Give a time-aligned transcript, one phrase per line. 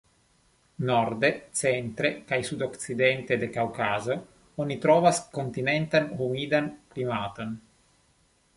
[0.91, 1.29] Norde,
[1.63, 4.17] centre kaj sudokcidente de Kaŭkazo
[4.65, 7.55] oni trovas kontinentan humidan klimaton.